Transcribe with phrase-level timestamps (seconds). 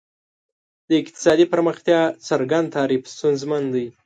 [0.89, 3.85] د اقتصادي پرمختیا څرګند تعریف ستونزمن دی.